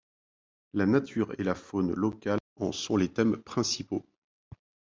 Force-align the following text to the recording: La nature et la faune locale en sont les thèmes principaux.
La 0.73 0.87
nature 0.87 1.35
et 1.37 1.43
la 1.43 1.53
faune 1.53 1.93
locale 1.93 2.39
en 2.55 2.71
sont 2.71 2.97
les 2.97 3.13
thèmes 3.13 3.37
principaux. 3.37 4.03